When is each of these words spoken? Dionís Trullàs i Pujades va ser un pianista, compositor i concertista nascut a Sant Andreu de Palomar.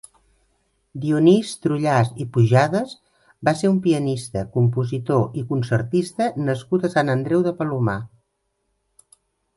Dionís 1.01 1.51
Trullàs 1.65 2.09
i 2.25 2.27
Pujades 2.37 2.95
va 3.49 3.53
ser 3.59 3.71
un 3.73 3.77
pianista, 3.85 4.45
compositor 4.57 5.39
i 5.43 5.45
concertista 5.53 6.31
nascut 6.49 6.89
a 6.91 6.95
Sant 6.97 7.17
Andreu 7.19 7.45
de 7.51 7.55
Palomar. 7.61 8.01